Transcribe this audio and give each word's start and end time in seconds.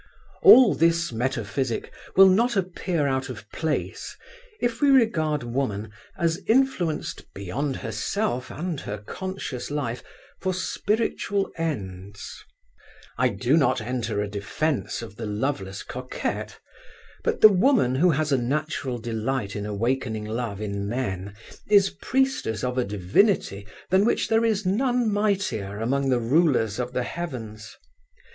All 0.41 0.73
this 0.73 1.11
metaphysic 1.11 1.93
will 2.15 2.27
not 2.27 2.55
appear 2.57 3.05
out 3.05 3.29
of 3.29 3.47
place 3.51 4.17
if 4.59 4.81
we 4.81 4.89
regard 4.89 5.43
women 5.43 5.91
as 6.17 6.39
influenced 6.47 7.31
beyond 7.35 7.75
herself 7.75 8.49
and 8.49 8.79
her 8.79 8.97
conscious 8.97 9.69
life 9.69 10.01
for 10.39 10.55
spiritual 10.55 11.51
ends. 11.55 12.43
I 13.19 13.27
do 13.29 13.55
not 13.55 13.79
enter 13.79 14.19
a 14.23 14.27
defense 14.27 15.03
of 15.03 15.17
the 15.17 15.27
loveless 15.27 15.83
coquette, 15.83 16.59
but 17.23 17.41
the 17.41 17.49
woman 17.53 17.93
who 17.93 18.09
has 18.09 18.31
a 18.31 18.39
natural 18.39 18.97
delight 18.97 19.55
in 19.55 19.67
awakening 19.67 20.25
love 20.25 20.59
in 20.61 20.87
men 20.89 21.35
is 21.67 21.91
priestess 21.91 22.63
of 22.63 22.79
a 22.79 22.83
divinity 22.83 23.67
than 23.91 24.03
which 24.05 24.29
there 24.29 24.43
is 24.45 24.65
none 24.65 25.11
mightier 25.13 25.77
among 25.79 26.09
the 26.09 26.19
rulers 26.19 26.79
of 26.79 26.91
the 26.91 27.03
heavens. 27.03 27.77